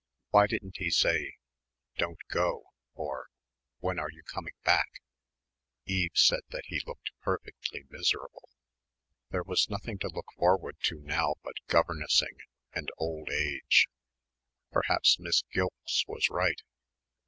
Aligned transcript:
Why 0.31 0.47
didn't 0.47 0.77
he 0.77 0.89
say 0.89 1.37
"Don't 1.99 2.17
go" 2.27 2.71
or 2.95 3.27
"When 3.81 3.99
are 3.99 4.09
you 4.09 4.23
coming 4.23 4.55
back?" 4.63 4.89
Eve 5.85 6.13
said 6.15 6.39
he 6.63 6.79
looked 6.87 7.11
perfectly 7.21 7.83
miserable. 7.87 8.49
There 9.29 9.43
was 9.43 9.69
nothing 9.69 9.99
to 9.99 10.09
look 10.09 10.25
forward 10.39 10.77
to 10.85 11.01
now 11.01 11.35
but 11.43 11.63
governessing 11.67 12.37
and 12.73 12.89
old 12.97 13.29
age. 13.29 13.89
Perhaps 14.71 15.19
Miss 15.19 15.43
Gilkes 15.53 16.07
was 16.07 16.31
right.... 16.31 16.63